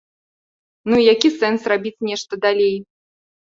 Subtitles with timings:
[0.91, 2.75] Ну, і які сэнс рабіць нешта далей?